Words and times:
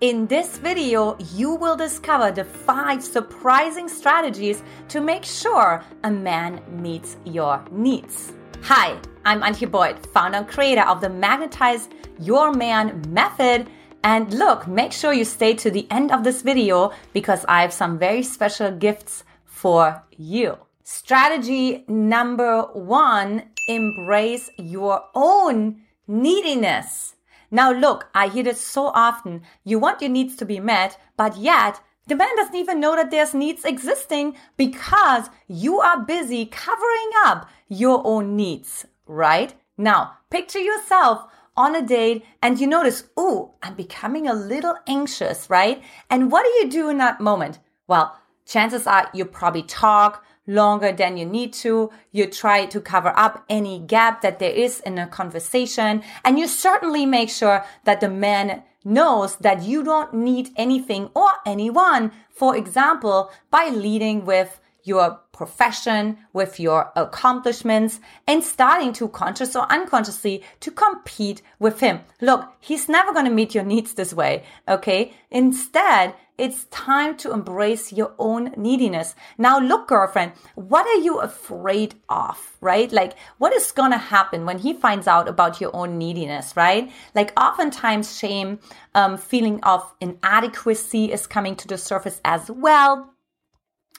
In 0.00 0.26
this 0.28 0.56
video, 0.56 1.14
you 1.34 1.54
will 1.54 1.76
discover 1.76 2.32
the 2.32 2.44
five 2.44 3.04
surprising 3.04 3.86
strategies 3.86 4.62
to 4.88 4.98
make 4.98 5.26
sure 5.26 5.84
a 6.04 6.10
man 6.10 6.62
meets 6.70 7.18
your 7.26 7.62
needs. 7.70 8.32
Hi, 8.62 8.98
I'm 9.26 9.42
Antia 9.42 9.70
Boyd, 9.70 10.06
founder 10.06 10.38
and 10.38 10.48
creator 10.48 10.88
of 10.88 11.02
the 11.02 11.10
Magnetize 11.10 11.90
Your 12.18 12.50
Man 12.50 13.04
method. 13.10 13.68
And 14.02 14.32
look, 14.32 14.66
make 14.66 14.92
sure 14.92 15.12
you 15.12 15.26
stay 15.26 15.52
to 15.56 15.70
the 15.70 15.86
end 15.90 16.12
of 16.12 16.24
this 16.24 16.40
video 16.40 16.92
because 17.12 17.44
I 17.46 17.60
have 17.60 17.72
some 17.74 17.98
very 17.98 18.22
special 18.22 18.70
gifts 18.70 19.24
for 19.44 20.02
you. 20.16 20.56
Strategy 20.82 21.84
number 21.88 22.62
one 22.72 23.50
embrace 23.68 24.48
your 24.56 25.02
own 25.14 25.82
neediness. 26.08 27.16
Now 27.50 27.72
look, 27.72 28.08
I 28.14 28.28
hear 28.28 28.44
this 28.44 28.60
so 28.60 28.86
often. 28.88 29.42
You 29.64 29.78
want 29.78 30.00
your 30.00 30.10
needs 30.10 30.36
to 30.36 30.44
be 30.44 30.60
met, 30.60 30.98
but 31.16 31.36
yet 31.36 31.80
the 32.06 32.16
man 32.16 32.34
doesn't 32.36 32.54
even 32.54 32.80
know 32.80 32.96
that 32.96 33.10
there's 33.10 33.34
needs 33.34 33.64
existing 33.64 34.36
because 34.56 35.30
you 35.46 35.80
are 35.80 36.00
busy 36.00 36.46
covering 36.46 37.10
up 37.24 37.48
your 37.68 38.02
own 38.04 38.36
needs, 38.36 38.86
right? 39.06 39.54
Now, 39.76 40.18
picture 40.30 40.58
yourself 40.58 41.24
on 41.56 41.76
a 41.76 41.82
date 41.82 42.24
and 42.42 42.58
you 42.58 42.66
notice, 42.66 43.04
oh, 43.16 43.54
I'm 43.62 43.74
becoming 43.74 44.26
a 44.26 44.34
little 44.34 44.76
anxious, 44.86 45.48
right? 45.50 45.82
And 46.08 46.30
what 46.32 46.44
do 46.44 46.50
you 46.60 46.70
do 46.70 46.88
in 46.88 46.98
that 46.98 47.20
moment? 47.20 47.58
Well, 47.86 48.16
chances 48.46 48.86
are 48.86 49.10
you 49.14 49.24
probably 49.24 49.62
talk, 49.62 50.24
longer 50.50 50.92
than 50.92 51.16
you 51.16 51.24
need 51.24 51.52
to. 51.52 51.90
You 52.10 52.26
try 52.26 52.66
to 52.66 52.80
cover 52.80 53.12
up 53.16 53.44
any 53.48 53.78
gap 53.78 54.20
that 54.22 54.38
there 54.38 54.52
is 54.52 54.80
in 54.80 54.98
a 54.98 55.06
conversation. 55.06 56.02
And 56.24 56.38
you 56.38 56.48
certainly 56.48 57.06
make 57.06 57.30
sure 57.30 57.64
that 57.84 58.00
the 58.00 58.10
man 58.10 58.62
knows 58.84 59.36
that 59.36 59.62
you 59.62 59.84
don't 59.84 60.12
need 60.12 60.50
anything 60.56 61.10
or 61.14 61.30
anyone. 61.46 62.12
For 62.30 62.56
example, 62.56 63.30
by 63.50 63.68
leading 63.68 64.24
with 64.24 64.60
your 64.84 65.20
profession, 65.32 66.18
with 66.32 66.60
your 66.60 66.92
accomplishments, 66.96 68.00
and 68.26 68.44
starting 68.44 68.92
to 68.92 69.08
conscious 69.08 69.56
or 69.56 69.70
unconsciously 69.72 70.42
to 70.60 70.70
compete 70.70 71.42
with 71.58 71.80
him. 71.80 72.00
Look, 72.20 72.52
he's 72.60 72.88
never 72.88 73.12
going 73.12 73.24
to 73.24 73.30
meet 73.30 73.54
your 73.54 73.64
needs 73.64 73.94
this 73.94 74.12
way. 74.12 74.44
Okay. 74.68 75.14
Instead, 75.30 76.14
it's 76.40 76.64
time 76.70 77.18
to 77.18 77.32
embrace 77.32 77.92
your 77.92 78.14
own 78.18 78.54
neediness. 78.56 79.14
Now, 79.36 79.60
look, 79.60 79.88
girlfriend, 79.88 80.32
what 80.54 80.86
are 80.86 81.02
you 81.02 81.20
afraid 81.20 81.96
of, 82.08 82.56
right? 82.62 82.90
Like, 82.90 83.12
what 83.36 83.52
is 83.52 83.72
going 83.72 83.90
to 83.90 83.98
happen 83.98 84.46
when 84.46 84.58
he 84.58 84.72
finds 84.72 85.06
out 85.06 85.28
about 85.28 85.60
your 85.60 85.76
own 85.76 85.98
neediness, 85.98 86.56
right? 86.56 86.90
Like, 87.14 87.38
oftentimes, 87.38 88.16
shame, 88.18 88.58
um, 88.94 89.18
feeling 89.18 89.62
of 89.64 89.82
inadequacy 90.00 91.12
is 91.12 91.26
coming 91.26 91.56
to 91.56 91.68
the 91.68 91.76
surface 91.76 92.22
as 92.24 92.50
well. 92.50 93.12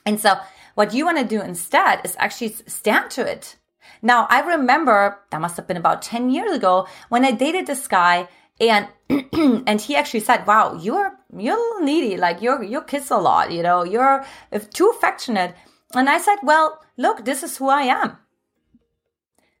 And 0.04 0.18
so, 0.18 0.34
what 0.74 0.94
you 0.94 1.04
want 1.04 1.18
to 1.18 1.24
do 1.24 1.40
instead 1.40 2.00
is 2.04 2.16
actually 2.18 2.54
stand 2.66 3.10
to 3.12 3.30
it. 3.30 3.56
Now, 4.00 4.26
I 4.30 4.40
remember 4.40 5.18
that 5.30 5.40
must 5.40 5.56
have 5.56 5.66
been 5.66 5.76
about 5.76 6.02
10 6.02 6.30
years 6.30 6.52
ago 6.52 6.86
when 7.08 7.24
I 7.24 7.30
dated 7.32 7.66
this 7.66 7.86
guy 7.86 8.28
and 8.60 8.88
and 9.66 9.80
he 9.80 9.96
actually 9.96 10.20
said, 10.20 10.46
"Wow, 10.46 10.74
you're 10.74 11.18
you're 11.36 11.56
a 11.56 11.60
little 11.60 11.84
needy. 11.84 12.16
Like 12.16 12.40
you're 12.42 12.62
you 12.62 12.82
kiss 12.82 13.10
a 13.10 13.16
lot. 13.16 13.50
You 13.50 13.62
know, 13.62 13.84
you're 13.84 14.24
too 14.72 14.92
affectionate." 14.94 15.54
And 15.94 16.08
I 16.08 16.18
said, 16.18 16.36
"Well, 16.42 16.80
look, 16.96 17.24
this 17.24 17.42
is 17.42 17.56
who 17.56 17.68
I 17.68 17.82
am. 17.82 18.18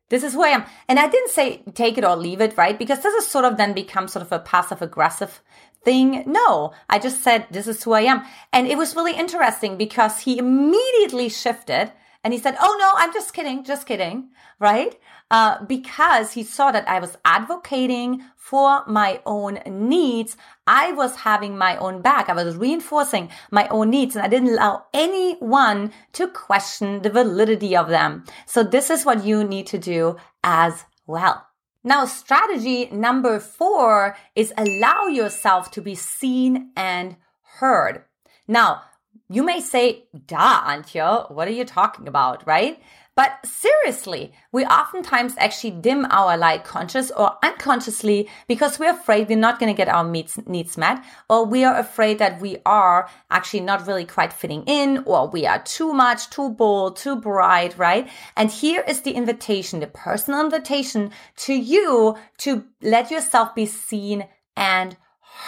This 0.08 0.22
is 0.22 0.34
who 0.34 0.44
I 0.44 0.48
am." 0.48 0.64
And 0.88 0.98
I 0.98 1.08
didn't 1.08 1.30
say 1.30 1.62
take 1.74 1.98
it 1.98 2.04
or 2.04 2.16
leave 2.16 2.40
it, 2.40 2.56
right? 2.56 2.78
Because 2.78 3.02
this 3.02 3.14
is 3.14 3.26
sort 3.26 3.44
of 3.44 3.56
then 3.56 3.72
become 3.72 4.08
sort 4.08 4.24
of 4.24 4.32
a 4.32 4.38
passive 4.38 4.82
aggressive 4.82 5.42
thing. 5.84 6.24
No, 6.26 6.72
I 6.88 6.98
just 6.98 7.22
said 7.22 7.46
this 7.50 7.66
is 7.66 7.82
who 7.82 7.92
I 7.92 8.02
am, 8.02 8.24
and 8.52 8.66
it 8.66 8.78
was 8.78 8.96
really 8.96 9.14
interesting 9.14 9.76
because 9.76 10.20
he 10.20 10.38
immediately 10.38 11.28
shifted 11.28 11.92
and 12.24 12.32
he 12.32 12.38
said, 12.38 12.56
Oh 12.60 12.76
no, 12.78 12.92
I'm 12.96 13.12
just 13.12 13.34
kidding, 13.34 13.64
just 13.64 13.86
kidding, 13.86 14.30
right? 14.60 14.96
Uh, 15.30 15.64
because 15.64 16.32
he 16.32 16.42
saw 16.44 16.70
that 16.70 16.88
I 16.88 17.00
was 17.00 17.16
advocating 17.24 18.22
for 18.36 18.84
my 18.86 19.20
own 19.26 19.58
needs. 19.66 20.36
I 20.66 20.92
was 20.92 21.16
having 21.16 21.58
my 21.58 21.76
own 21.78 22.00
back. 22.00 22.28
I 22.28 22.34
was 22.34 22.56
reinforcing 22.56 23.30
my 23.50 23.66
own 23.68 23.90
needs 23.90 24.14
and 24.14 24.24
I 24.24 24.28
didn't 24.28 24.50
allow 24.50 24.84
anyone 24.94 25.92
to 26.12 26.28
question 26.28 27.02
the 27.02 27.10
validity 27.10 27.76
of 27.76 27.88
them. 27.88 28.24
So 28.46 28.62
this 28.62 28.90
is 28.90 29.04
what 29.04 29.24
you 29.24 29.42
need 29.42 29.66
to 29.68 29.78
do 29.78 30.16
as 30.44 30.84
well. 31.06 31.46
Now, 31.84 32.04
strategy 32.04 32.88
number 32.92 33.40
four 33.40 34.16
is 34.36 34.52
allow 34.56 35.06
yourself 35.06 35.70
to 35.72 35.82
be 35.82 35.94
seen 35.96 36.70
and 36.76 37.16
heard. 37.58 38.04
Now, 38.46 38.82
you 39.28 39.42
may 39.42 39.60
say, 39.60 40.04
duh, 40.26 40.62
Antia, 40.64 41.30
what 41.30 41.48
are 41.48 41.52
you 41.52 41.64
talking 41.64 42.06
about, 42.06 42.46
right? 42.46 42.80
But 43.14 43.44
seriously, 43.44 44.32
we 44.52 44.64
oftentimes 44.64 45.34
actually 45.36 45.72
dim 45.72 46.06
our 46.08 46.34
light 46.38 46.64
conscious 46.64 47.10
or 47.10 47.36
unconsciously 47.42 48.30
because 48.48 48.78
we're 48.78 48.92
afraid 48.92 49.28
we're 49.28 49.36
not 49.36 49.60
going 49.60 49.70
to 49.70 49.76
get 49.76 49.88
our 49.88 50.02
needs 50.02 50.78
met, 50.78 51.04
or 51.28 51.44
we 51.44 51.62
are 51.62 51.78
afraid 51.78 52.18
that 52.20 52.40
we 52.40 52.56
are 52.64 53.10
actually 53.30 53.60
not 53.60 53.86
really 53.86 54.06
quite 54.06 54.32
fitting 54.32 54.64
in, 54.64 55.02
or 55.04 55.28
we 55.28 55.44
are 55.44 55.62
too 55.62 55.92
much, 55.92 56.30
too 56.30 56.50
bold, 56.50 56.96
too 56.96 57.16
bright, 57.16 57.76
right? 57.76 58.08
And 58.34 58.50
here 58.50 58.82
is 58.88 59.02
the 59.02 59.12
invitation, 59.12 59.80
the 59.80 59.88
personal 59.88 60.40
invitation 60.40 61.10
to 61.36 61.52
you 61.52 62.16
to 62.38 62.64
let 62.80 63.10
yourself 63.10 63.54
be 63.54 63.66
seen 63.66 64.26
and 64.56 64.96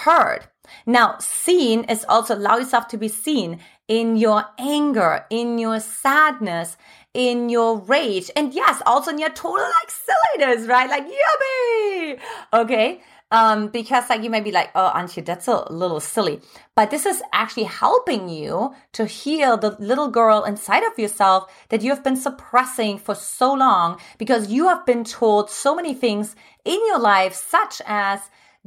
heard. 0.02 0.48
Now, 0.86 1.16
seen 1.18 1.84
is 1.84 2.04
also 2.08 2.34
allow 2.34 2.58
yourself 2.58 2.88
to 2.88 2.98
be 2.98 3.08
seen 3.08 3.60
in 3.88 4.16
your 4.16 4.44
anger, 4.58 5.26
in 5.30 5.58
your 5.58 5.80
sadness, 5.80 6.76
in 7.12 7.48
your 7.48 7.78
rage, 7.78 8.30
and 8.34 8.52
yes, 8.52 8.82
also 8.86 9.10
in 9.10 9.18
your 9.18 9.30
total 9.30 9.64
like 9.64 9.90
silliness, 9.90 10.66
right? 10.66 10.90
Like 10.90 11.04
yummy. 11.04 12.18
Okay. 12.52 13.02
Um, 13.30 13.68
because 13.68 14.08
like 14.10 14.22
you 14.22 14.30
might 14.30 14.44
be 14.44 14.52
like, 14.52 14.70
oh, 14.76 14.92
Antia, 14.94 15.24
that's 15.24 15.48
a 15.48 15.72
little 15.72 15.98
silly. 15.98 16.40
But 16.76 16.90
this 16.90 17.04
is 17.04 17.20
actually 17.32 17.64
helping 17.64 18.28
you 18.28 18.74
to 18.92 19.06
heal 19.06 19.56
the 19.56 19.76
little 19.80 20.08
girl 20.08 20.44
inside 20.44 20.84
of 20.84 20.96
yourself 20.98 21.52
that 21.70 21.82
you 21.82 21.90
have 21.90 22.04
been 22.04 22.16
suppressing 22.16 22.98
for 22.98 23.14
so 23.14 23.52
long 23.54 23.98
because 24.18 24.52
you 24.52 24.68
have 24.68 24.86
been 24.86 25.02
told 25.02 25.50
so 25.50 25.74
many 25.74 25.94
things 25.94 26.36
in 26.64 26.78
your 26.86 27.00
life, 27.00 27.34
such 27.34 27.82
as, 27.86 28.20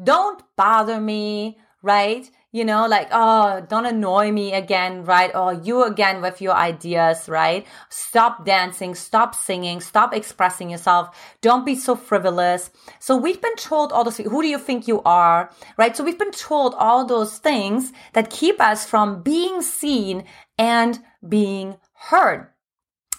don't 0.04 0.44
bother 0.58 1.00
me, 1.00 1.58
right? 1.82 2.30
You 2.52 2.66
know, 2.66 2.88
like, 2.88 3.10
oh, 3.12 3.66
don't 3.70 3.86
annoy 3.86 4.32
me 4.32 4.54
again, 4.54 5.04
right? 5.04 5.36
Or 5.36 5.54
you 5.54 5.84
again 5.84 6.22
with 6.22 6.42
your 6.42 6.54
ideas, 6.54 7.30
right? 7.30 7.68
Stop 7.90 8.46
dancing, 8.46 8.96
stop 8.96 9.36
singing, 9.36 9.82
stop 9.82 10.14
expressing 10.14 10.70
yourself. 10.70 11.38
Don't 11.42 11.66
be 11.66 11.76
so 11.76 11.96
frivolous. 11.96 12.72
So 13.00 13.16
we've 13.16 13.42
been 13.42 13.56
told 13.58 13.92
all 13.92 14.04
those, 14.04 14.18
who 14.18 14.42
do 14.42 14.48
you 14.48 14.58
think 14.58 14.88
you 14.88 15.02
are, 15.04 15.52
right? 15.78 15.96
So 15.96 16.04
we've 16.04 16.18
been 16.18 16.32
told 16.32 16.74
all 16.76 17.06
those 17.06 17.38
things 17.38 17.92
that 18.14 18.30
keep 18.30 18.60
us 18.60 18.86
from 18.86 19.22
being 19.22 19.62
seen 19.62 20.24
and 20.58 21.00
being 21.28 21.78
heard. 21.94 22.48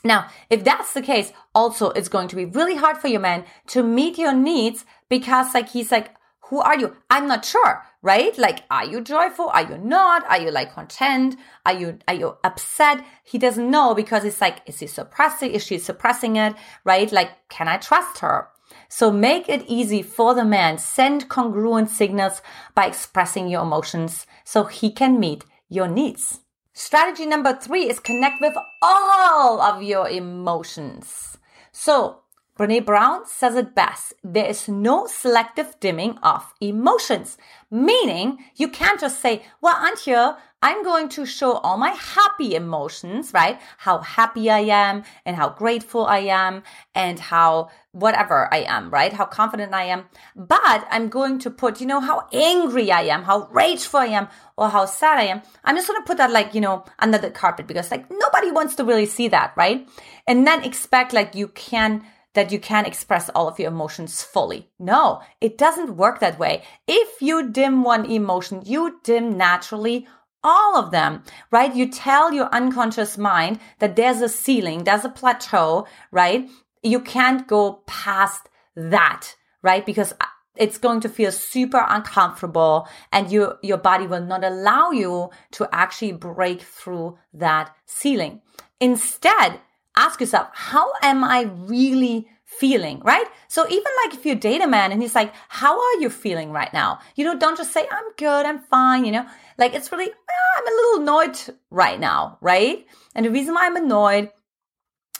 Now, 0.04 0.28
if 0.48 0.64
that's 0.64 0.94
the 0.94 1.02
case, 1.02 1.32
also 1.54 1.90
it's 1.90 2.08
going 2.08 2.28
to 2.28 2.36
be 2.36 2.44
really 2.44 2.76
hard 2.76 2.98
for 2.98 3.08
your 3.08 3.20
man 3.20 3.44
to 3.68 3.82
meet 3.82 4.16
your 4.16 4.32
needs 4.32 4.84
because 5.08 5.54
like 5.54 5.70
he's 5.70 5.92
like, 5.92 6.14
who 6.48 6.60
are 6.60 6.78
you? 6.78 6.96
I'm 7.10 7.26
not 7.28 7.44
sure, 7.44 7.84
right? 8.02 8.36
Like, 8.38 8.64
are 8.70 8.84
you 8.84 9.00
joyful? 9.00 9.48
Are 9.48 9.68
you 9.68 9.78
not? 9.78 10.24
Are 10.28 10.40
you 10.40 10.50
like 10.50 10.74
content? 10.74 11.36
Are 11.66 11.72
you, 11.72 11.98
are 12.06 12.14
you 12.14 12.36
upset? 12.44 13.04
He 13.24 13.38
doesn't 13.38 13.70
know 13.70 13.94
because 13.94 14.24
it's 14.24 14.40
like, 14.40 14.60
is 14.66 14.80
he 14.80 14.86
suppressing? 14.86 15.52
Is 15.52 15.64
she 15.64 15.78
suppressing 15.78 16.36
it? 16.36 16.54
Right? 16.84 17.10
Like, 17.10 17.48
can 17.48 17.68
I 17.68 17.78
trust 17.78 18.18
her? 18.18 18.48
So 18.88 19.10
make 19.10 19.48
it 19.48 19.64
easy 19.66 20.02
for 20.02 20.34
the 20.34 20.44
man. 20.44 20.78
Send 20.78 21.28
congruent 21.28 21.90
signals 21.90 22.42
by 22.74 22.86
expressing 22.86 23.48
your 23.48 23.62
emotions 23.62 24.26
so 24.44 24.64
he 24.64 24.90
can 24.90 25.18
meet 25.18 25.44
your 25.68 25.88
needs. 25.88 26.40
Strategy 26.72 27.26
number 27.26 27.54
three 27.54 27.88
is 27.88 27.98
connect 27.98 28.40
with 28.40 28.54
all 28.80 29.60
of 29.60 29.82
your 29.82 30.08
emotions. 30.08 31.36
So 31.72 32.20
Brene 32.58 32.84
Brown 32.84 33.24
says 33.24 33.54
it 33.54 33.72
best. 33.76 34.14
There 34.24 34.44
is 34.46 34.68
no 34.68 35.06
selective 35.06 35.78
dimming 35.78 36.18
of 36.24 36.52
emotions. 36.60 37.38
Meaning, 37.70 38.44
you 38.56 38.68
can't 38.68 38.98
just 39.00 39.20
say, 39.20 39.44
well, 39.60 39.76
Antia, 39.76 40.36
I'm 40.60 40.82
going 40.82 41.08
to 41.10 41.24
show 41.24 41.52
all 41.58 41.78
my 41.78 41.90
happy 41.90 42.56
emotions, 42.56 43.32
right? 43.32 43.60
How 43.76 43.98
happy 43.98 44.50
I 44.50 44.58
am 44.58 45.04
and 45.24 45.36
how 45.36 45.50
grateful 45.50 46.04
I 46.04 46.18
am 46.18 46.64
and 46.96 47.20
how 47.20 47.70
whatever 47.92 48.52
I 48.52 48.64
am, 48.66 48.90
right? 48.90 49.12
How 49.12 49.26
confident 49.26 49.72
I 49.72 49.84
am. 49.84 50.06
But 50.34 50.84
I'm 50.90 51.10
going 51.10 51.38
to 51.40 51.50
put, 51.50 51.80
you 51.80 51.86
know, 51.86 52.00
how 52.00 52.26
angry 52.32 52.90
I 52.90 53.02
am, 53.02 53.22
how 53.22 53.46
rageful 53.52 54.00
I 54.00 54.06
am, 54.06 54.26
or 54.56 54.68
how 54.68 54.86
sad 54.86 55.18
I 55.18 55.24
am. 55.24 55.42
I'm 55.62 55.76
just 55.76 55.86
going 55.86 56.02
to 56.02 56.06
put 56.06 56.16
that 56.16 56.32
like, 56.32 56.54
you 56.54 56.60
know, 56.60 56.84
under 56.98 57.18
the 57.18 57.30
carpet 57.30 57.68
because 57.68 57.92
like 57.92 58.10
nobody 58.10 58.50
wants 58.50 58.74
to 58.76 58.84
really 58.84 59.06
see 59.06 59.28
that, 59.28 59.52
right? 59.56 59.88
And 60.26 60.44
then 60.44 60.64
expect 60.64 61.12
like 61.12 61.36
you 61.36 61.48
can 61.48 62.04
that 62.34 62.52
you 62.52 62.58
can 62.58 62.84
express 62.84 63.28
all 63.30 63.48
of 63.48 63.58
your 63.58 63.68
emotions 63.68 64.22
fully. 64.22 64.70
No, 64.78 65.22
it 65.40 65.58
doesn't 65.58 65.96
work 65.96 66.20
that 66.20 66.38
way. 66.38 66.62
If 66.86 67.20
you 67.22 67.50
dim 67.50 67.82
one 67.82 68.04
emotion, 68.04 68.62
you 68.64 69.00
dim 69.02 69.36
naturally 69.36 70.06
all 70.44 70.76
of 70.76 70.90
them, 70.90 71.22
right? 71.50 71.74
You 71.74 71.88
tell 71.88 72.32
your 72.32 72.48
unconscious 72.54 73.18
mind 73.18 73.58
that 73.80 73.96
there's 73.96 74.20
a 74.20 74.28
ceiling, 74.28 74.84
there's 74.84 75.04
a 75.04 75.10
plateau, 75.10 75.86
right? 76.12 76.48
You 76.82 77.00
can't 77.00 77.46
go 77.48 77.82
past 77.86 78.48
that, 78.76 79.34
right? 79.62 79.84
Because 79.84 80.12
uh, 80.20 80.26
it's 80.56 80.78
going 80.78 81.00
to 81.00 81.08
feel 81.08 81.32
super 81.32 81.84
uncomfortable 81.88 82.88
and 83.12 83.30
your 83.30 83.58
your 83.62 83.78
body 83.78 84.06
will 84.06 84.24
not 84.24 84.44
allow 84.44 84.90
you 84.90 85.30
to 85.52 85.68
actually 85.72 86.12
break 86.12 86.62
through 86.62 87.18
that 87.32 87.74
ceiling. 87.86 88.42
Instead, 88.80 89.60
ask 89.98 90.20
yourself, 90.20 90.48
how 90.52 90.92
am 91.02 91.24
I 91.24 91.42
really 91.42 92.28
feeling, 92.44 93.00
right? 93.00 93.26
So 93.48 93.66
even 93.68 93.92
like 94.04 94.14
if 94.14 94.24
you 94.24 94.34
date 94.34 94.62
a 94.62 94.66
man 94.66 94.90
and 94.90 95.02
he's 95.02 95.14
like, 95.14 95.32
how 95.48 95.78
are 95.78 96.00
you 96.00 96.08
feeling 96.08 96.50
right 96.50 96.72
now? 96.72 97.00
You 97.14 97.24
know, 97.24 97.38
don't 97.38 97.58
just 97.58 97.72
say, 97.72 97.86
I'm 97.90 98.12
good, 98.16 98.46
I'm 98.46 98.58
fine, 98.58 99.04
you 99.04 99.12
know, 99.12 99.26
like 99.58 99.74
it's 99.74 99.92
really, 99.92 100.10
ah, 100.10 100.58
I'm 100.58 100.66
a 100.66 100.76
little 100.76 101.02
annoyed 101.02 101.38
right 101.70 102.00
now, 102.00 102.38
right? 102.40 102.86
And 103.14 103.26
the 103.26 103.30
reason 103.30 103.54
why 103.54 103.66
I'm 103.66 103.76
annoyed 103.76 104.30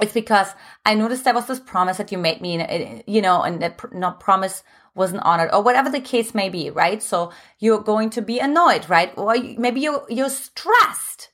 is 0.01 0.13
because 0.13 0.49
I 0.87 0.95
noticed 0.95 1.25
there 1.25 1.35
was 1.35 1.47
this 1.47 1.61
promise 1.61 1.99
that 1.99 2.13
you 2.13 2.19
made 2.19 2.41
me, 2.41 2.59
eh, 2.59 3.03
you 3.07 3.21
know, 3.21 3.43
and 3.43 3.61
that 3.61 3.81
not 3.93 4.21
promise 4.21 4.63
wasn't 4.95 5.23
honored 5.23 5.51
or 5.53 5.63
whatever 5.63 5.91
the 5.91 6.01
case 6.01 6.35
may 6.35 6.49
be, 6.49 6.71
right? 6.71 7.03
So 7.03 7.33
you're 7.59 7.81
going 7.81 8.11
to 8.11 8.23
be 8.23 8.39
annoyed, 8.39 8.89
right? 8.89 9.13
Or 9.17 9.37
maybe 9.59 9.81
you're, 9.81 10.05
you're 10.09 10.31
stressed, 10.31 11.31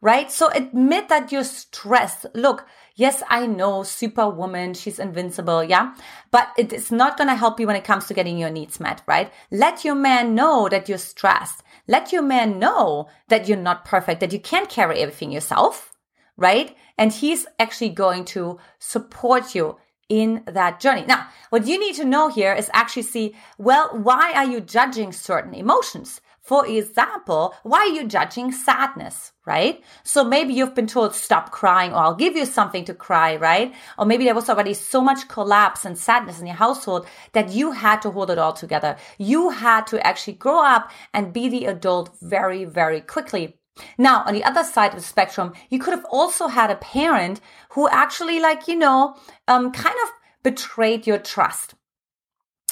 right? 0.00 0.30
So 0.30 0.50
admit 0.50 1.08
that 1.08 1.32
you're 1.32 1.44
stressed. 1.44 2.26
Look, 2.34 2.66
yes, 2.98 3.22
I 3.30 3.46
know 3.46 3.84
superwoman, 3.84 4.74
she's 4.74 4.98
invincible. 4.98 5.64
Yeah. 5.64 5.94
But 6.30 6.48
it 6.58 6.72
is 6.72 6.92
not 6.92 7.16
to 7.16 7.34
help 7.34 7.58
you 7.58 7.66
when 7.66 7.76
it 7.76 7.84
comes 7.84 8.06
to 8.06 8.14
getting 8.14 8.36
your 8.36 8.50
needs 8.50 8.80
met, 8.80 9.02
right? 9.06 9.32
Let 9.50 9.84
your 9.84 9.94
man 9.94 10.34
know 10.34 10.68
that 10.68 10.88
you're 10.88 10.98
stressed. 10.98 11.62
Let 11.86 12.12
your 12.12 12.22
man 12.22 12.58
know 12.58 13.08
that 13.28 13.48
you're 13.48 13.56
not 13.56 13.84
perfect, 13.84 14.20
that 14.20 14.32
you 14.32 14.40
can't 14.40 14.68
carry 14.68 14.98
everything 14.98 15.32
yourself, 15.32 15.94
right? 16.36 16.76
And 16.98 17.12
he's 17.12 17.46
actually 17.58 17.90
going 17.90 18.26
to 18.26 18.58
support 18.78 19.54
you 19.54 19.76
in 20.08 20.42
that 20.46 20.80
journey. 20.80 21.04
Now, 21.06 21.28
what 21.50 21.66
you 21.66 21.78
need 21.78 21.94
to 21.96 22.04
know 22.04 22.28
here 22.28 22.52
is 22.52 22.70
actually 22.72 23.02
see, 23.02 23.34
well, 23.58 23.90
why 23.92 24.32
are 24.32 24.44
you 24.44 24.60
judging 24.60 25.12
certain 25.12 25.54
emotions? 25.54 26.20
For 26.48 26.66
example, 26.66 27.54
why 27.62 27.80
are 27.80 27.88
you 27.88 28.06
judging 28.06 28.52
sadness, 28.52 29.32
right? 29.44 29.84
So 30.02 30.24
maybe 30.24 30.54
you've 30.54 30.74
been 30.74 30.86
told 30.86 31.14
stop 31.14 31.50
crying 31.50 31.92
or 31.92 31.98
I'll 31.98 32.14
give 32.14 32.36
you 32.36 32.46
something 32.46 32.86
to 32.86 32.94
cry, 32.94 33.36
right? 33.36 33.74
Or 33.98 34.06
maybe 34.06 34.24
there 34.24 34.34
was 34.34 34.48
already 34.48 34.72
so 34.72 35.02
much 35.02 35.28
collapse 35.28 35.84
and 35.84 35.98
sadness 35.98 36.40
in 36.40 36.46
your 36.46 36.56
household 36.56 37.06
that 37.32 37.50
you 37.50 37.72
had 37.72 38.00
to 38.00 38.10
hold 38.10 38.30
it 38.30 38.38
all 38.38 38.54
together. 38.54 38.96
You 39.18 39.50
had 39.50 39.86
to 39.88 40.00
actually 40.06 40.38
grow 40.44 40.64
up 40.64 40.90
and 41.12 41.34
be 41.34 41.50
the 41.50 41.66
adult 41.66 42.16
very, 42.22 42.64
very 42.64 43.02
quickly. 43.02 43.58
Now, 43.98 44.22
on 44.24 44.32
the 44.32 44.44
other 44.44 44.64
side 44.64 44.94
of 44.94 45.00
the 45.00 45.04
spectrum, 45.04 45.52
you 45.68 45.78
could 45.78 45.92
have 45.92 46.06
also 46.06 46.48
had 46.48 46.70
a 46.70 46.76
parent 46.76 47.42
who 47.72 47.90
actually, 47.90 48.40
like, 48.40 48.66
you 48.66 48.76
know, 48.76 49.16
um, 49.48 49.70
kind 49.70 49.96
of 50.02 50.08
betrayed 50.42 51.06
your 51.06 51.18
trust. 51.18 51.74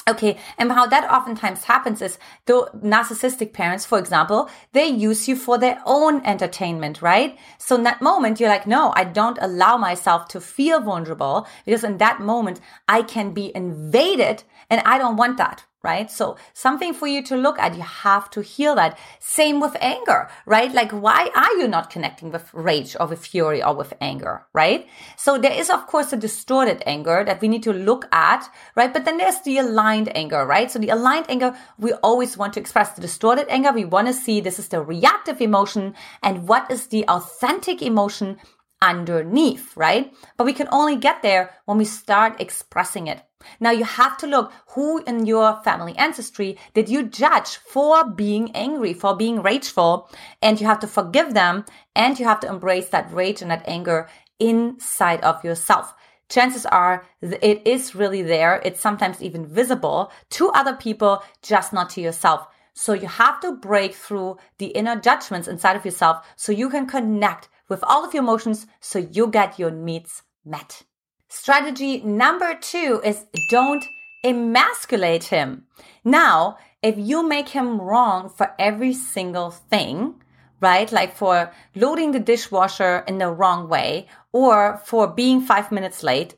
Okay, 0.07 0.37
and 0.57 0.71
how 0.71 0.87
that 0.87 1.09
oftentimes 1.11 1.65
happens 1.65 2.01
is 2.01 2.17
the 2.45 2.69
narcissistic 2.81 3.51
parents, 3.51 3.85
for 3.85 3.99
example, 3.99 4.49
they 4.71 4.87
use 4.87 5.27
you 5.27 5.35
for 5.35 5.57
their 5.57 5.81
own 5.85 6.25
entertainment, 6.25 7.01
right? 7.01 7.37
So 7.57 7.75
in 7.75 7.83
that 7.83 8.01
moment, 8.01 8.39
you're 8.39 8.47
like, 8.49 8.65
no, 8.65 8.93
I 8.95 9.03
don't 9.03 9.37
allow 9.41 9.75
myself 9.75 10.29
to 10.29 10.39
feel 10.39 10.79
vulnerable 10.79 11.45
because 11.65 11.83
in 11.83 11.97
that 11.97 12.21
moment, 12.21 12.61
I 12.87 13.01
can 13.01 13.33
be 13.33 13.51
invaded 13.53 14.43
and 14.69 14.81
I 14.85 14.97
don't 14.97 15.17
want 15.17 15.37
that, 15.37 15.65
right? 15.83 16.09
So 16.09 16.37
something 16.53 16.93
for 16.93 17.07
you 17.07 17.23
to 17.23 17.37
look 17.37 17.59
at. 17.59 17.75
You 17.75 17.81
have 17.81 18.29
to 18.31 18.41
heal 18.41 18.75
that. 18.75 18.97
Same 19.19 19.59
with 19.59 19.75
anger, 19.79 20.29
right? 20.45 20.73
Like, 20.73 20.91
why 20.91 21.29
are 21.35 21.53
you 21.57 21.67
not 21.67 21.89
connecting 21.89 22.31
with 22.31 22.53
rage 22.53 22.95
or 22.99 23.07
with 23.07 23.25
fury 23.25 23.63
or 23.63 23.75
with 23.75 23.93
anger, 24.01 24.45
right? 24.53 24.87
So 25.17 25.37
there 25.37 25.51
is, 25.51 25.69
of 25.69 25.87
course, 25.87 26.11
a 26.11 26.17
distorted 26.17 26.83
anger 26.85 27.23
that 27.25 27.41
we 27.41 27.47
need 27.47 27.63
to 27.63 27.73
look 27.73 28.07
at, 28.11 28.49
right? 28.75 28.91
But 28.91 29.05
then 29.05 29.17
there's 29.17 29.41
the 29.41 29.59
aligned 29.59 30.15
anger, 30.15 30.45
right? 30.45 30.69
So 30.69 30.79
the 30.79 30.89
aligned 30.89 31.27
anger, 31.29 31.55
we 31.77 31.93
always 31.93 32.37
want 32.37 32.53
to 32.53 32.59
express 32.59 32.93
the 32.93 33.01
distorted 33.01 33.47
anger. 33.49 33.71
We 33.71 33.85
want 33.85 34.07
to 34.07 34.13
see 34.13 34.41
this 34.41 34.59
is 34.59 34.69
the 34.69 34.81
reactive 34.81 35.41
emotion 35.41 35.95
and 36.23 36.47
what 36.47 36.69
is 36.71 36.87
the 36.87 37.07
authentic 37.07 37.81
emotion 37.81 38.37
underneath, 38.81 39.75
right? 39.75 40.13
But 40.37 40.45
we 40.45 40.53
can 40.53 40.67
only 40.71 40.95
get 40.95 41.21
there 41.21 41.55
when 41.65 41.77
we 41.77 41.85
start 41.85 42.41
expressing 42.41 43.07
it. 43.07 43.21
Now 43.59 43.71
you 43.71 43.83
have 43.83 44.17
to 44.17 44.27
look 44.27 44.51
who 44.69 45.03
in 45.03 45.25
your 45.25 45.61
family 45.63 45.95
ancestry 45.97 46.57
did 46.73 46.89
you 46.89 47.03
judge 47.03 47.57
for 47.57 48.03
being 48.09 48.51
angry, 48.55 48.93
for 48.93 49.15
being 49.15 49.41
rageful, 49.41 50.09
and 50.41 50.59
you 50.59 50.67
have 50.67 50.79
to 50.79 50.87
forgive 50.87 51.33
them 51.33 51.65
and 51.95 52.19
you 52.19 52.25
have 52.25 52.39
to 52.41 52.47
embrace 52.47 52.89
that 52.89 53.11
rage 53.11 53.41
and 53.41 53.51
that 53.51 53.67
anger 53.67 54.09
inside 54.39 55.21
of 55.21 55.43
yourself. 55.43 55.93
Chances 56.29 56.65
are 56.65 57.05
it 57.21 57.65
is 57.65 57.95
really 57.95 58.21
there. 58.21 58.61
It's 58.65 58.81
sometimes 58.81 59.21
even 59.21 59.45
visible 59.45 60.11
to 60.31 60.49
other 60.49 60.73
people, 60.73 61.23
just 61.41 61.71
not 61.71 61.89
to 61.91 62.01
yourself. 62.01 62.47
So 62.73 62.93
you 62.93 63.07
have 63.07 63.39
to 63.39 63.53
break 63.53 63.95
through 63.95 64.37
the 64.57 64.67
inner 64.67 64.99
judgments 64.99 65.47
inside 65.47 65.75
of 65.75 65.85
yourself 65.85 66.27
so 66.35 66.51
you 66.51 66.69
can 66.69 66.85
connect 66.85 67.49
with 67.69 67.83
all 67.83 68.05
of 68.05 68.13
your 68.13 68.23
emotions 68.23 68.67
so 68.79 68.99
you 68.99 69.27
get 69.27 69.57
your 69.57 69.71
needs 69.71 70.21
met. 70.45 70.83
Strategy 71.29 71.99
number 72.01 72.55
two 72.55 73.01
is 73.03 73.25
don't 73.49 73.85
emasculate 74.23 75.25
him. 75.25 75.65
Now, 76.03 76.57
if 76.81 76.95
you 76.97 77.27
make 77.27 77.49
him 77.49 77.81
wrong 77.81 78.29
for 78.29 78.53
every 78.57 78.93
single 78.93 79.51
thing, 79.51 80.21
right? 80.61 80.91
Like 80.91 81.15
for 81.15 81.51
loading 81.75 82.11
the 82.11 82.19
dishwasher 82.19 83.03
in 83.07 83.17
the 83.17 83.29
wrong 83.29 83.67
way 83.67 84.07
or 84.31 84.81
for 84.85 85.07
being 85.07 85.41
five 85.41 85.71
minutes 85.71 86.01
late, 86.01 86.35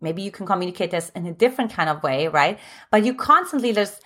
maybe 0.00 0.22
you 0.22 0.30
can 0.30 0.46
communicate 0.46 0.90
this 0.90 1.10
in 1.10 1.26
a 1.26 1.32
different 1.32 1.72
kind 1.72 1.90
of 1.90 2.02
way, 2.02 2.28
right? 2.28 2.58
But 2.90 3.04
you 3.04 3.14
constantly 3.14 3.72
just 3.72 4.02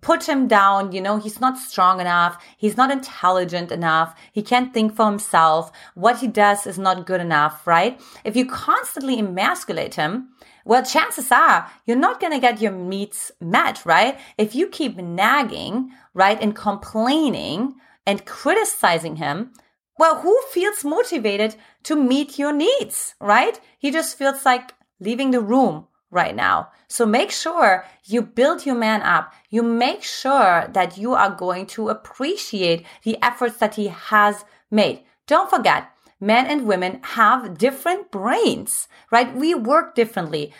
put 0.00 0.28
him 0.28 0.48
down. 0.48 0.92
You 0.92 1.00
know, 1.00 1.18
he's 1.18 1.40
not 1.40 1.58
strong 1.58 2.00
enough. 2.00 2.42
He's 2.56 2.76
not 2.76 2.90
intelligent 2.90 3.72
enough. 3.72 4.14
He 4.32 4.42
can't 4.42 4.74
think 4.74 4.94
for 4.94 5.06
himself. 5.06 5.72
What 5.94 6.18
he 6.18 6.28
does 6.28 6.66
is 6.66 6.78
not 6.78 7.06
good 7.06 7.20
enough, 7.20 7.66
right? 7.66 8.00
If 8.24 8.36
you 8.36 8.46
constantly 8.46 9.18
emasculate 9.18 9.94
him, 9.94 10.30
well, 10.64 10.84
chances 10.84 11.32
are 11.32 11.70
you're 11.86 11.96
not 11.96 12.20
going 12.20 12.32
to 12.32 12.38
get 12.38 12.60
your 12.60 12.72
needs 12.72 13.32
met, 13.40 13.84
right? 13.84 14.18
If 14.36 14.54
you 14.54 14.68
keep 14.68 14.96
nagging, 14.96 15.90
right, 16.14 16.40
and 16.40 16.54
complaining 16.54 17.74
and 18.06 18.26
criticizing 18.26 19.16
him, 19.16 19.52
well, 19.98 20.20
who 20.20 20.38
feels 20.50 20.84
motivated 20.84 21.56
to 21.84 21.96
meet 21.96 22.38
your 22.38 22.52
needs, 22.52 23.14
right? 23.20 23.58
He 23.78 23.90
just 23.90 24.16
feels 24.16 24.44
like 24.44 24.72
leaving 24.98 25.30
the 25.30 25.40
room 25.40 25.86
right 26.10 26.34
now. 26.34 26.68
So 26.88 27.06
make 27.06 27.30
sure 27.30 27.84
you 28.04 28.22
build 28.22 28.66
your 28.66 28.74
man 28.74 29.02
up. 29.02 29.32
You 29.48 29.62
make 29.62 30.02
sure 30.02 30.68
that 30.72 30.98
you 30.98 31.14
are 31.14 31.30
going 31.30 31.66
to 31.66 31.88
appreciate 31.88 32.84
the 33.04 33.16
efforts 33.22 33.58
that 33.58 33.76
he 33.76 33.88
has 33.88 34.44
made. 34.70 35.04
Don't 35.26 35.48
forget, 35.48 35.88
men 36.18 36.46
and 36.46 36.66
women 36.66 37.00
have 37.02 37.56
different 37.56 38.10
brains, 38.10 38.88
right? 39.12 39.34
We 39.34 39.54
work 39.54 39.94
differently. 39.94 40.52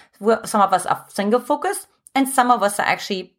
Some 0.44 0.60
of 0.60 0.72
us 0.72 0.86
are 0.86 1.04
single 1.08 1.40
focused 1.40 1.88
and 2.14 2.28
some 2.28 2.50
of 2.50 2.62
us 2.62 2.78
are 2.78 2.86
actually 2.86 3.34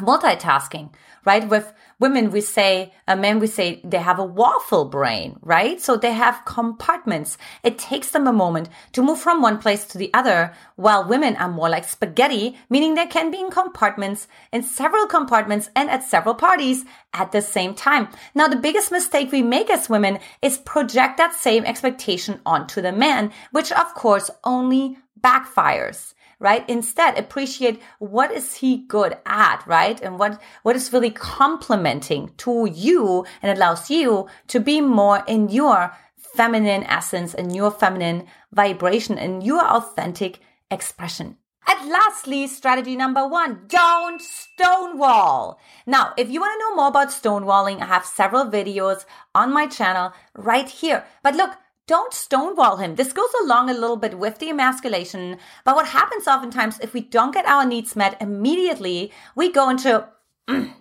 multitasking, 0.00 0.90
right? 1.24 1.48
With 1.48 1.72
women, 1.98 2.30
we 2.30 2.40
say, 2.40 2.92
uh, 3.06 3.16
men, 3.16 3.38
we 3.38 3.46
say 3.46 3.80
they 3.84 3.98
have 3.98 4.18
a 4.18 4.24
waffle 4.24 4.84
brain, 4.84 5.38
right? 5.42 5.80
So 5.80 5.96
they 5.96 6.12
have 6.12 6.44
compartments. 6.44 7.36
It 7.62 7.78
takes 7.78 8.10
them 8.10 8.26
a 8.26 8.32
moment 8.32 8.68
to 8.92 9.02
move 9.02 9.18
from 9.18 9.42
one 9.42 9.58
place 9.58 9.84
to 9.86 9.98
the 9.98 10.12
other, 10.14 10.54
while 10.76 11.08
women 11.08 11.36
are 11.36 11.48
more 11.48 11.68
like 11.68 11.84
spaghetti, 11.88 12.56
meaning 12.70 12.94
they 12.94 13.06
can 13.06 13.30
be 13.30 13.40
in 13.40 13.50
compartments, 13.50 14.28
in 14.52 14.62
several 14.62 15.06
compartments 15.06 15.70
and 15.74 15.90
at 15.90 16.04
several 16.04 16.34
parties 16.34 16.84
at 17.12 17.32
the 17.32 17.42
same 17.42 17.74
time. 17.74 18.08
Now, 18.34 18.48
the 18.48 18.56
biggest 18.56 18.92
mistake 18.92 19.32
we 19.32 19.42
make 19.42 19.70
as 19.70 19.88
women 19.88 20.18
is 20.40 20.58
project 20.58 21.16
that 21.18 21.34
same 21.34 21.64
expectation 21.64 22.40
onto 22.46 22.80
the 22.80 22.92
man, 22.92 23.32
which 23.50 23.72
of 23.72 23.94
course 23.94 24.30
only 24.44 24.98
backfires 25.20 26.14
right? 26.38 26.68
Instead, 26.68 27.18
appreciate 27.18 27.80
what 27.98 28.30
is 28.30 28.56
he 28.56 28.78
good 28.86 29.16
at, 29.26 29.62
right? 29.66 30.00
And 30.00 30.18
what, 30.18 30.40
what 30.62 30.76
is 30.76 30.92
really 30.92 31.10
complementing 31.10 32.32
to 32.38 32.68
you 32.72 33.26
and 33.42 33.56
allows 33.56 33.90
you 33.90 34.28
to 34.48 34.60
be 34.60 34.80
more 34.80 35.24
in 35.26 35.48
your 35.48 35.96
feminine 36.16 36.84
essence 36.84 37.34
and 37.34 37.54
your 37.54 37.70
feminine 37.70 38.26
vibration 38.52 39.18
and 39.18 39.42
your 39.42 39.64
authentic 39.64 40.40
expression. 40.70 41.36
And 41.66 41.90
lastly, 41.90 42.46
strategy 42.46 42.96
number 42.96 43.28
one, 43.28 43.64
don't 43.66 44.22
stonewall. 44.22 45.60
Now, 45.86 46.14
if 46.16 46.30
you 46.30 46.40
want 46.40 46.54
to 46.54 46.64
know 46.64 46.76
more 46.76 46.88
about 46.88 47.08
stonewalling, 47.08 47.82
I 47.82 47.86
have 47.86 48.06
several 48.06 48.46
videos 48.46 49.04
on 49.34 49.52
my 49.52 49.66
channel 49.66 50.12
right 50.34 50.68
here. 50.68 51.04
But 51.22 51.34
look, 51.34 51.50
don't 51.88 52.12
stonewall 52.12 52.76
him. 52.76 52.94
This 52.94 53.12
goes 53.12 53.30
along 53.42 53.70
a 53.70 53.74
little 53.74 53.96
bit 53.96 54.18
with 54.18 54.38
the 54.38 54.50
emasculation. 54.50 55.38
But 55.64 55.74
what 55.74 55.88
happens 55.88 56.28
oftentimes 56.28 56.78
if 56.80 56.92
we 56.92 57.00
don't 57.00 57.34
get 57.34 57.46
our 57.46 57.66
needs 57.66 57.96
met 57.96 58.20
immediately, 58.20 59.10
we 59.34 59.50
go 59.50 59.70
into, 59.70 60.06
mm, 60.48 60.72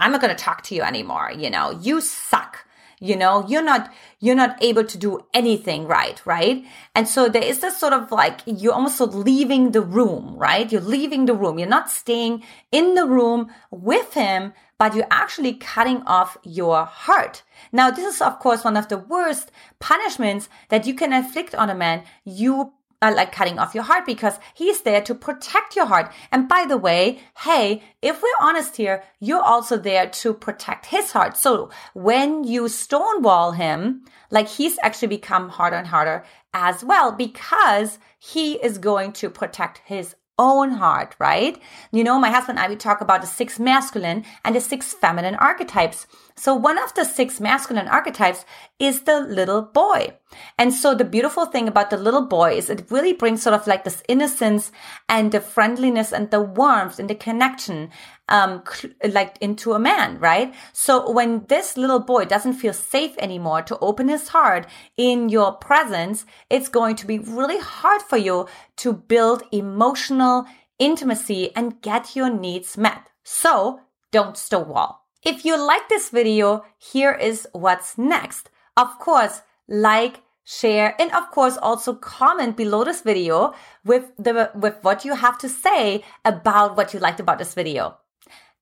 I'm 0.00 0.12
not 0.12 0.22
going 0.22 0.34
to 0.34 0.42
talk 0.42 0.62
to 0.64 0.74
you 0.74 0.82
anymore. 0.82 1.30
You 1.36 1.50
know, 1.50 1.72
you 1.82 2.00
suck 2.00 2.64
you 3.02 3.16
know 3.16 3.44
you're 3.48 3.64
not 3.64 3.92
you're 4.20 4.36
not 4.36 4.56
able 4.62 4.84
to 4.84 4.96
do 4.96 5.20
anything 5.34 5.86
right 5.86 6.22
right? 6.24 6.64
And 6.94 7.08
so 7.08 7.28
there 7.28 7.42
is 7.42 7.58
this 7.58 7.76
sort 7.76 7.92
of 7.92 8.12
like 8.12 8.40
you're 8.46 8.72
almost 8.72 8.96
sort 8.96 9.10
of 9.10 9.16
leaving 9.16 9.72
the 9.72 9.82
room 9.82 10.36
right? 10.36 10.70
You're 10.70 10.80
leaving 10.96 11.26
the 11.26 11.34
room. 11.34 11.58
You're 11.58 11.68
not 11.68 11.90
staying 11.90 12.44
in 12.70 12.94
the 12.94 13.06
room 13.06 13.50
with 13.70 14.14
him 14.14 14.52
but 14.78 14.94
you're 14.94 15.06
actually 15.10 15.54
cutting 15.54 16.02
off 16.06 16.36
your 16.44 16.84
heart. 16.84 17.42
Now 17.72 17.90
this 17.90 18.14
is 18.14 18.22
of 18.22 18.38
course 18.38 18.62
one 18.64 18.76
of 18.76 18.88
the 18.88 18.98
worst 18.98 19.50
punishments 19.80 20.48
that 20.68 20.86
you 20.86 20.94
can 20.94 21.12
inflict 21.12 21.54
on 21.54 21.70
a 21.70 21.74
man. 21.74 22.04
You 22.24 22.72
uh, 23.02 23.12
like 23.14 23.32
cutting 23.32 23.58
off 23.58 23.74
your 23.74 23.84
heart 23.84 24.06
because 24.06 24.38
he's 24.54 24.82
there 24.82 25.02
to 25.02 25.14
protect 25.14 25.76
your 25.76 25.86
heart. 25.86 26.12
And 26.30 26.48
by 26.48 26.64
the 26.66 26.78
way, 26.78 27.18
hey, 27.38 27.82
if 28.00 28.22
we're 28.22 28.46
honest 28.46 28.76
here, 28.76 29.02
you're 29.20 29.42
also 29.42 29.76
there 29.76 30.08
to 30.08 30.32
protect 30.32 30.86
his 30.86 31.12
heart. 31.12 31.36
So 31.36 31.70
when 31.92 32.44
you 32.44 32.68
stonewall 32.68 33.52
him, 33.52 34.04
like 34.30 34.48
he's 34.48 34.78
actually 34.82 35.08
become 35.08 35.50
harder 35.50 35.76
and 35.76 35.88
harder 35.88 36.24
as 36.54 36.84
well 36.84 37.12
because 37.12 37.98
he 38.18 38.54
is 38.54 38.78
going 38.78 39.12
to 39.14 39.28
protect 39.28 39.82
his 39.84 40.14
own 40.38 40.72
heart, 40.72 41.14
right? 41.18 41.60
You 41.92 42.04
know, 42.04 42.18
my 42.18 42.30
husband 42.30 42.58
and 42.58 42.66
I, 42.66 42.70
we 42.70 42.76
talk 42.76 43.00
about 43.00 43.20
the 43.20 43.26
six 43.26 43.58
masculine 43.58 44.24
and 44.44 44.56
the 44.56 44.60
six 44.60 44.92
feminine 44.92 45.34
archetypes. 45.34 46.06
So 46.34 46.54
one 46.54 46.78
of 46.78 46.94
the 46.94 47.04
six 47.04 47.40
masculine 47.40 47.88
archetypes 47.88 48.44
is 48.78 49.02
the 49.02 49.20
little 49.20 49.62
boy. 49.62 50.16
And 50.58 50.72
so 50.72 50.94
the 50.94 51.04
beautiful 51.04 51.46
thing 51.46 51.68
about 51.68 51.90
the 51.90 51.96
little 51.96 52.26
boy 52.26 52.54
is 52.54 52.70
it 52.70 52.90
really 52.90 53.12
brings 53.12 53.42
sort 53.42 53.54
of 53.54 53.66
like 53.66 53.84
this 53.84 54.02
innocence 54.08 54.72
and 55.08 55.30
the 55.30 55.40
friendliness 55.40 56.12
and 56.12 56.30
the 56.30 56.40
warmth 56.40 56.98
and 56.98 57.08
the 57.08 57.14
connection 57.14 57.90
um, 58.28 58.62
like 59.08 59.36
into 59.40 59.72
a 59.72 59.78
man, 59.78 60.18
right? 60.18 60.54
So 60.72 61.10
when 61.10 61.44
this 61.48 61.76
little 61.76 62.00
boy 62.00 62.24
doesn't 62.24 62.54
feel 62.54 62.72
safe 62.72 63.14
anymore 63.18 63.62
to 63.62 63.78
open 63.80 64.08
his 64.08 64.28
heart 64.28 64.66
in 64.96 65.28
your 65.28 65.52
presence, 65.52 66.24
it's 66.48 66.68
going 66.68 66.96
to 66.96 67.06
be 67.06 67.18
really 67.18 67.58
hard 67.58 68.02
for 68.02 68.16
you 68.16 68.46
to 68.78 68.92
build 68.92 69.42
emotional 69.52 70.46
intimacy 70.78 71.54
and 71.54 71.80
get 71.82 72.16
your 72.16 72.30
needs 72.30 72.76
met. 72.78 73.08
So 73.22 73.80
don't 74.10 74.36
stonewall. 74.36 75.01
If 75.24 75.44
you 75.44 75.56
like 75.56 75.88
this 75.88 76.10
video, 76.10 76.64
here 76.78 77.12
is 77.12 77.46
what's 77.52 77.96
next. 77.96 78.50
Of 78.76 78.98
course, 78.98 79.42
like, 79.68 80.20
share, 80.44 81.00
and 81.00 81.12
of 81.12 81.30
course 81.30 81.56
also 81.56 81.94
comment 81.94 82.56
below 82.56 82.82
this 82.82 83.02
video 83.02 83.54
with 83.84 84.10
the, 84.18 84.50
with 84.56 84.82
what 84.82 85.04
you 85.04 85.14
have 85.14 85.38
to 85.38 85.48
say 85.48 86.02
about 86.24 86.76
what 86.76 86.92
you 86.92 86.98
liked 86.98 87.20
about 87.20 87.38
this 87.38 87.54
video. 87.54 87.98